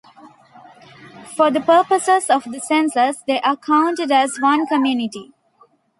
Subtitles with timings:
[1.37, 5.31] For the purposes of the census, they are counted as one community.